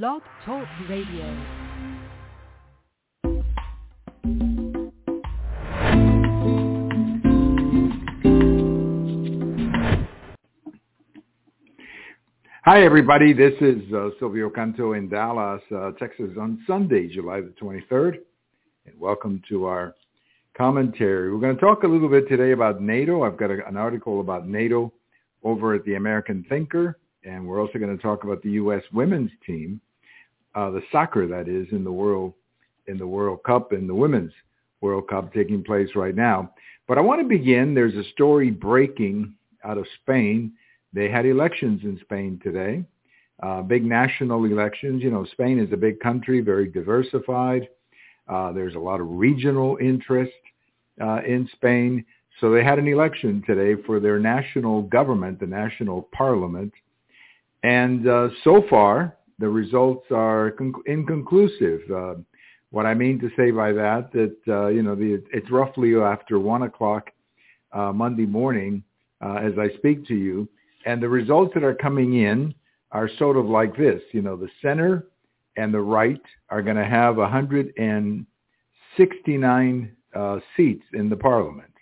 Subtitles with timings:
[0.00, 1.36] Blog Talk Radio.
[12.64, 13.34] Hi, everybody.
[13.34, 18.14] This is uh, Silvio Canto in Dallas, uh, Texas on Sunday, July the 23rd.
[18.86, 19.94] And welcome to our
[20.56, 21.30] commentary.
[21.30, 23.24] We're going to talk a little bit today about NATO.
[23.24, 24.90] I've got a, an article about NATO
[25.44, 26.96] over at the American Thinker.
[27.24, 28.82] And we're also going to talk about the U.S.
[28.92, 29.80] women's team,
[30.54, 32.34] uh, the soccer that is in the World
[32.88, 34.32] in the World Cup in the Women's
[34.80, 36.52] World Cup taking place right now.
[36.88, 37.74] But I want to begin.
[37.74, 40.52] There's a story breaking out of Spain
[40.92, 42.84] they had elections in Spain today,
[43.42, 45.02] uh, big national elections.
[45.02, 47.68] You know, Spain is a big country, very diversified.
[48.28, 50.32] Uh, there's a lot of regional interest
[51.00, 52.04] uh, in Spain.
[52.40, 56.72] So they had an election today for their national government, the national parliament.
[57.62, 61.82] And uh, so far, the results are con- inconclusive.
[61.90, 62.14] Uh,
[62.70, 66.38] what I mean to say by that, that, uh, you know, the, it's roughly after
[66.38, 67.10] 1 o'clock
[67.72, 68.82] uh, Monday morning
[69.20, 70.48] uh, as I speak to you.
[70.86, 72.54] And the results that are coming in
[72.90, 74.02] are sort of like this.
[74.12, 75.06] You know, the center
[75.56, 81.72] and the right are going to have 169 uh, seats in the parliament.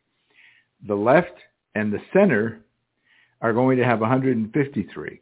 [0.87, 1.35] The left
[1.75, 2.61] and the center
[3.41, 5.21] are going to have 153.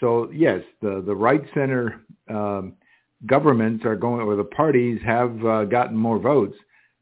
[0.00, 2.74] So yes, the, the right center um,
[3.26, 6.56] governments are going, or the parties have uh, gotten more votes,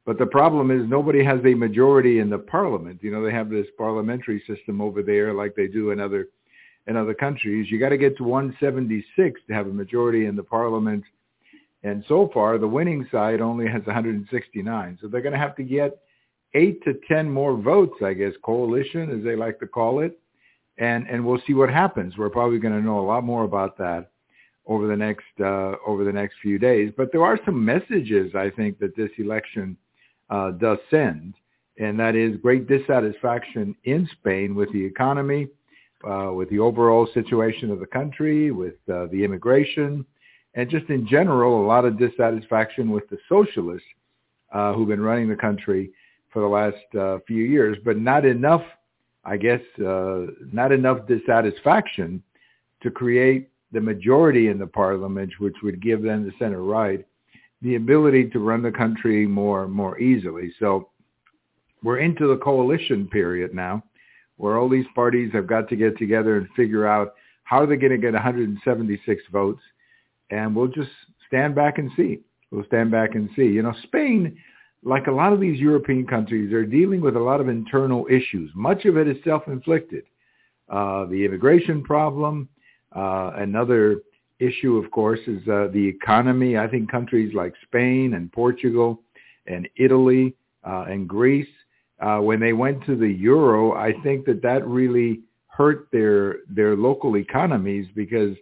[0.06, 3.00] but the problem is nobody has a majority in the parliament.
[3.02, 6.28] You know, they have this parliamentary system over there like they do in other
[6.86, 7.70] in other countries.
[7.70, 11.02] You got to get to 176 to have a majority in the parliament.
[11.82, 14.98] And so far, the winning side only has 169.
[15.00, 15.98] So they're going to have to get
[16.54, 20.18] eight to 10 more votes, I guess, coalition, as they like to call it.
[20.78, 22.18] And, and we'll see what happens.
[22.18, 24.10] We're probably going to know a lot more about that
[24.66, 26.92] over the next, uh, over the next few days.
[26.96, 29.76] But there are some messages, I think, that this election
[30.28, 31.34] uh, does send,
[31.78, 35.48] and that is great dissatisfaction in Spain with the economy,
[36.06, 40.04] uh, with the overall situation of the country, with uh, the immigration,
[40.54, 43.86] and just in general, a lot of dissatisfaction with the socialists
[44.52, 45.90] uh, who've been running the country
[46.32, 48.62] for the last uh, few years, but not enough,
[49.26, 52.22] I guess, uh, not enough dissatisfaction
[52.82, 57.04] to create the majority in the parliament, which would give them the center right
[57.62, 60.52] the ability to run the country more more easily.
[60.60, 60.90] So
[61.82, 63.82] we're into the coalition period now,
[64.36, 67.92] where all these parties have got to get together and figure out how they're going
[67.92, 69.60] to get 176 votes,
[70.30, 70.90] and we'll just
[71.26, 72.20] stand back and see.
[72.50, 73.44] We'll stand back and see.
[73.44, 74.36] You know, Spain,
[74.86, 78.50] like a lot of these European countries, they're dealing with a lot of internal issues.
[78.54, 80.04] Much of it is self-inflicted.
[80.68, 82.48] Uh, the immigration problem,
[82.94, 84.02] uh, another
[84.38, 86.56] issue, of course, is uh, the economy.
[86.56, 89.02] I think countries like Spain and Portugal
[89.48, 91.48] and Italy uh, and Greece,
[92.00, 96.76] uh, when they went to the euro, I think that that really hurt their their
[96.76, 98.36] local economies because,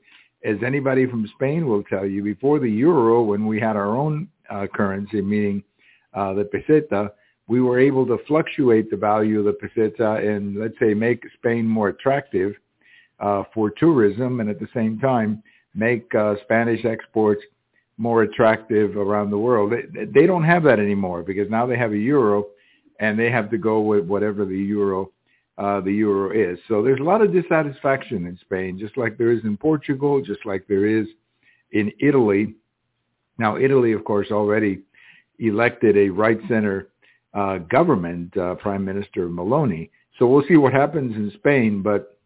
[0.44, 4.28] as anybody from Spain will tell you, before the euro, when we had our own
[4.50, 5.62] uh, currency, meaning
[6.14, 7.10] the peseta,
[7.47, 11.66] we were able to fluctuate the value of the peseta and let's say make Spain
[11.66, 12.54] more attractive
[13.20, 15.42] uh, for tourism, and at the same time
[15.75, 17.42] make uh, Spanish exports
[17.97, 19.72] more attractive around the world.
[19.72, 22.46] They, they don't have that anymore because now they have a euro,
[23.00, 25.10] and they have to go with whatever the euro
[25.56, 26.58] uh, the euro is.
[26.66, 30.44] So there's a lot of dissatisfaction in Spain, just like there is in Portugal, just
[30.44, 31.06] like there is
[31.70, 32.54] in Italy.
[33.38, 34.81] Now, Italy, of course, already
[35.39, 36.89] elected a right-center
[37.34, 39.91] uh, government, uh, Prime Minister Meloni.
[40.19, 42.19] So we'll see what happens in Spain, but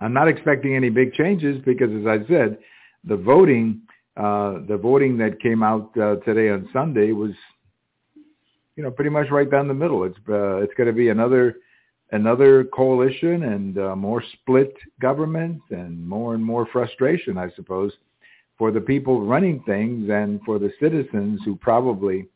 [0.00, 2.58] I'm not expecting any big changes because, as I said,
[3.04, 3.82] the voting,
[4.16, 7.32] uh, the voting that came out uh, today on Sunday was,
[8.76, 10.04] you know, pretty much right down the middle.
[10.04, 11.56] It's uh, it's going to be another
[12.12, 17.92] another coalition and uh, more split government and more and more frustration, I suppose,
[18.58, 22.28] for the people running things and for the citizens who probably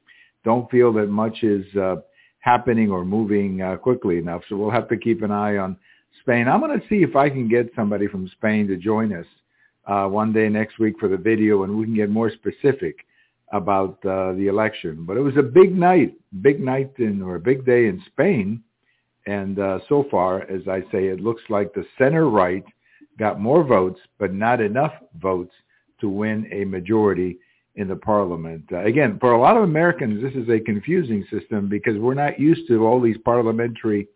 [0.44, 1.96] don't feel that much is uh,
[2.40, 4.42] happening or moving uh, quickly enough.
[4.48, 5.76] So we'll have to keep an eye on
[6.20, 6.48] Spain.
[6.48, 9.26] I'm going to see if I can get somebody from Spain to join us
[9.86, 12.96] uh, one day next week for the video, and we can get more specific
[13.52, 15.04] about uh, the election.
[15.06, 18.62] But it was a big night, big night in or a big day in Spain,
[19.26, 22.64] and uh, so far, as I say, it looks like the center right
[23.18, 25.52] got more votes, but not enough votes
[26.00, 27.38] to win a majority
[27.76, 28.64] in the parliament.
[28.72, 32.38] Uh, again, for a lot of Americans, this is a confusing system because we're not
[32.38, 34.08] used to all these parliamentary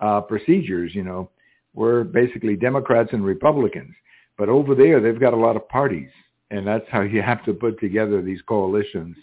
[0.00, 0.94] uh, procedures.
[0.94, 1.30] You know,
[1.74, 3.94] we're basically Democrats and Republicans.
[4.36, 6.10] But over there, they've got a lot of parties,
[6.50, 9.16] and that's how you have to put together these coalitions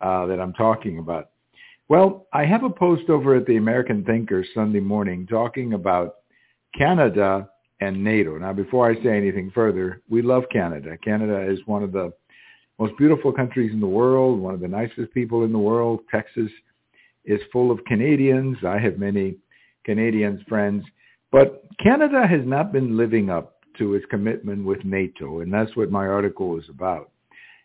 [0.00, 1.30] uh, that I'm talking about.
[1.88, 6.16] Well, I have a post over at the American Thinker Sunday morning talking about
[6.76, 7.48] Canada
[7.80, 8.36] and NATO.
[8.38, 10.96] Now, before I say anything further, we love Canada.
[11.02, 12.12] Canada is one of the
[12.78, 16.00] most beautiful countries in the world, one of the nicest people in the world.
[16.10, 16.50] Texas
[17.24, 18.56] is full of Canadians.
[18.66, 19.36] I have many
[19.84, 20.84] Canadians friends.
[21.30, 25.90] But Canada has not been living up to its commitment with NATO, and that's what
[25.90, 27.10] my article is about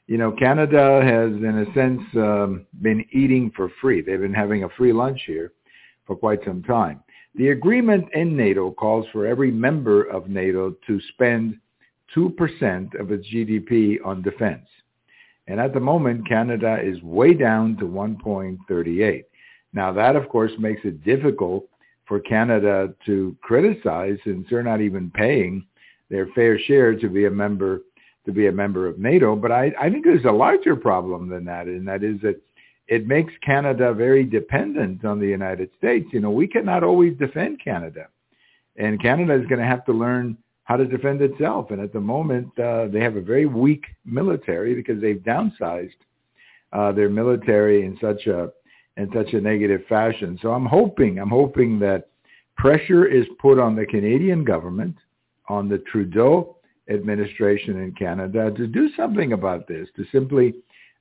[0.07, 4.01] you know, Canada has, in a sense, um, been eating for free.
[4.01, 5.53] They've been having a free lunch here
[6.05, 7.01] for quite some time.
[7.35, 11.57] The agreement in NATO calls for every member of NATO to spend
[12.15, 14.67] 2% of its GDP on defense.
[15.47, 19.23] And at the moment, Canada is way down to 1.38.
[19.73, 21.67] Now that, of course, makes it difficult
[22.05, 25.65] for Canada to criticize since they're not even paying
[26.09, 27.81] their fair share to be a member
[28.25, 29.35] to be a member of NATO.
[29.35, 32.41] But I, I think there's a larger problem than that, and that is that
[32.87, 36.07] it makes Canada very dependent on the United States.
[36.11, 38.07] You know, we cannot always defend Canada,
[38.75, 41.71] and Canada is going to have to learn how to defend itself.
[41.71, 45.91] And at the moment, uh, they have a very weak military because they've downsized
[46.71, 48.51] uh, their military in such a
[48.95, 50.37] in such a negative fashion.
[50.41, 52.09] So I'm hoping, I'm hoping that
[52.57, 54.95] pressure is put on the Canadian government,
[55.49, 56.57] on the Trudeau
[56.89, 60.53] administration in Canada to do something about this, to simply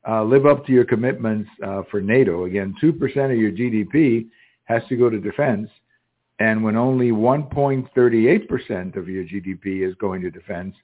[0.08, 2.44] uh, live up to your commitments uh, for NATO.
[2.44, 2.92] Again, 2%
[3.32, 4.26] of your GDP
[4.64, 5.68] has to go to defense.
[6.38, 10.74] And when only 1.38% of your GDP is going to defense,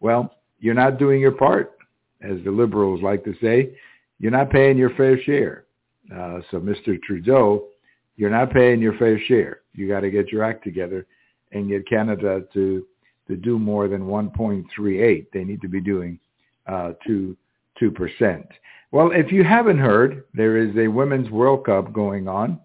[0.00, 1.78] well, you're not doing your part,
[2.20, 3.74] as the liberals like to say.
[4.18, 5.64] You're not paying your fair share.
[6.12, 7.00] Uh, so, Mr.
[7.02, 7.68] Trudeau,
[8.16, 9.60] you're not paying your fair share.
[9.72, 11.06] You got to get your act together
[11.52, 12.84] and get Canada to
[13.28, 15.26] to do more than 1.38.
[15.32, 16.18] They need to be doing
[16.66, 17.36] uh, 2
[17.80, 18.44] 2%.
[18.90, 22.58] Well, if you haven't heard, there is a Women's World Cup going on.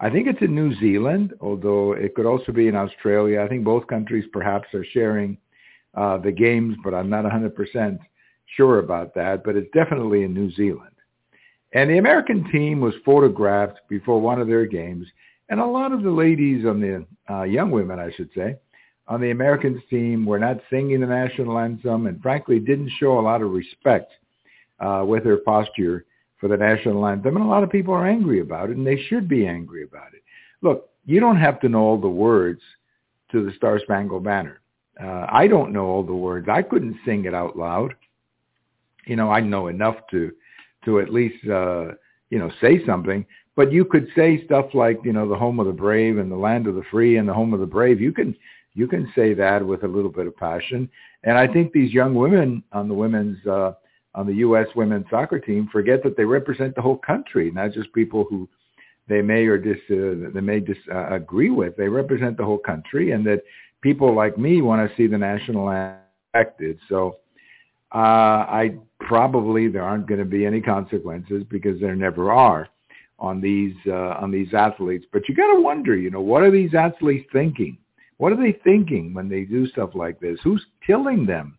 [0.00, 3.42] I think it's in New Zealand, although it could also be in Australia.
[3.42, 5.38] I think both countries perhaps are sharing
[5.94, 7.98] uh, the games, but I'm not 100%
[8.56, 9.44] sure about that.
[9.44, 10.94] But it's definitely in New Zealand.
[11.72, 15.06] And the American team was photographed before one of their games.
[15.48, 18.56] And a lot of the ladies on the, uh, young women, I should say,
[19.06, 23.20] on the Americans team were not singing the national anthem and frankly didn't show a
[23.20, 24.12] lot of respect
[24.80, 26.04] uh, with their posture
[26.38, 27.36] for the national anthem.
[27.36, 30.14] And a lot of people are angry about it, and they should be angry about
[30.14, 30.22] it.
[30.62, 32.60] Look, you don't have to know all the words
[33.32, 34.60] to the Star Spangled Banner.
[35.02, 36.48] Uh, I don't know all the words.
[36.50, 37.94] I couldn't sing it out loud.
[39.06, 40.32] You know, I know enough to
[40.84, 41.92] to at least uh,
[42.30, 43.24] you know say something.
[43.56, 46.36] But you could say stuff like you know the home of the brave and the
[46.36, 48.00] land of the free and the home of the brave.
[48.00, 48.34] You can
[48.74, 50.88] you can say that with a little bit of passion.
[51.24, 53.72] And I think these young women on the women's uh,
[54.14, 54.66] on the U.S.
[54.74, 58.48] women's soccer team forget that they represent the whole country, not just people who
[59.08, 61.76] they may or dis uh, they may disagree uh, with.
[61.76, 63.42] They represent the whole country, and that
[63.80, 65.70] people like me want to see the national
[66.34, 66.78] elected.
[66.88, 67.16] So
[67.94, 72.68] uh, I probably there aren't going to be any consequences because there never are
[73.18, 75.06] on these uh, on these athletes.
[75.12, 77.78] But you got to wonder, you know, what are these athletes thinking?
[78.18, 80.38] What are they thinking when they do stuff like this?
[80.42, 81.57] Who's killing them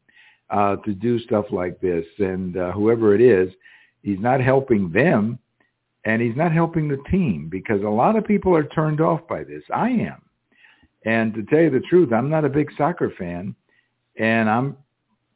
[0.49, 2.05] uh, to do stuff like this?
[2.19, 3.53] And uh, whoever it is,
[4.03, 5.39] he's not helping them,
[6.05, 9.43] and he's not helping the team because a lot of people are turned off by
[9.43, 9.63] this.
[9.73, 10.21] I am.
[11.05, 13.55] And to tell you the truth, I'm not a big soccer fan,
[14.17, 14.77] and I'm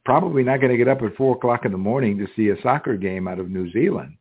[0.04, 2.62] probably not going to get up at 4 o'clock in the morning to see a
[2.62, 4.16] soccer game out of New Zealand.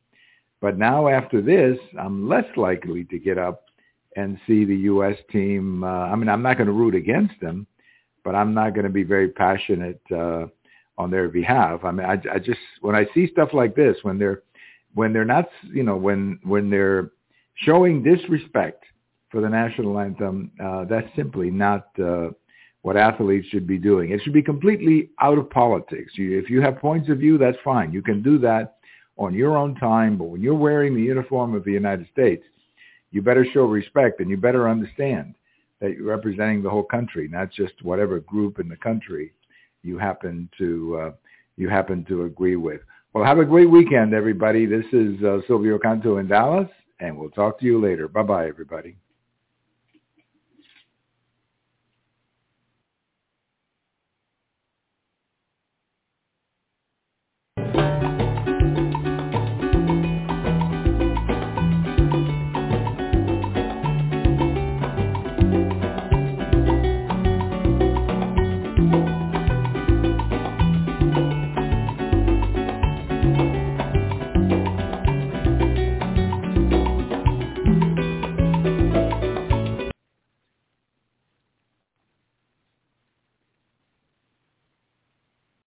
[0.61, 3.65] But now after this, I'm less likely to get up
[4.15, 5.17] and see the U.S.
[5.29, 5.83] team.
[5.83, 7.67] Uh, I mean, I'm not going to root against them,
[8.23, 10.45] but I'm not going to be very passionate uh,
[10.97, 11.83] on their behalf.
[11.83, 14.43] I mean, I, I just when I see stuff like this, when they're
[14.93, 17.11] when they're not, you know, when when they're
[17.55, 18.83] showing disrespect
[19.29, 22.29] for the national anthem, uh, that's simply not uh,
[22.83, 24.11] what athletes should be doing.
[24.11, 26.13] It should be completely out of politics.
[26.15, 27.91] You, if you have points of view, that's fine.
[27.91, 28.75] You can do that
[29.17, 30.17] on your own time.
[30.17, 32.43] But when you're wearing the uniform of the United States,
[33.11, 35.35] you better show respect and you better understand
[35.79, 39.33] that you're representing the whole country, not just whatever group in the country
[39.83, 41.11] you happen to uh,
[41.57, 42.81] you happen to agree with.
[43.13, 44.65] Well, have a great weekend, everybody.
[44.65, 46.67] This is uh, Silvio Canto in Dallas,
[46.99, 48.07] and we'll talk to you later.
[48.07, 48.95] Bye-bye, everybody.